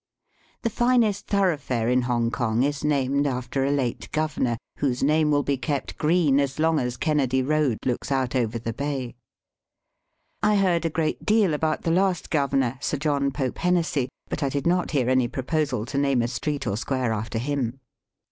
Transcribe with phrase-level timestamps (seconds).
[0.63, 5.57] The finest thoroughfare in Hongkong is named after a late governor, whose name will be
[5.57, 9.13] kept green as long as Kennedy Koad looks out over the bay.
[10.41, 14.49] I heard a great deal about the last governor, Sir John Pope Hennessey, but I
[14.49, 17.79] did not hear any proposal to name a street or square after him.